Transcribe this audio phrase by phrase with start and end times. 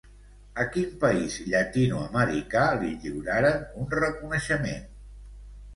[0.61, 4.91] A quin país llatinoamericà li lliuraren un reconeixement?